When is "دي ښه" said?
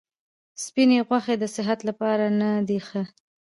2.67-3.01